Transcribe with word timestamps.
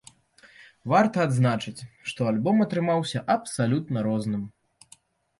Варта 0.91 1.17
адзначыць, 1.27 1.85
што 2.11 2.19
альбом 2.31 2.63
атрымаўся 2.65 3.21
абсалютна 3.35 3.97
розным. 4.09 4.43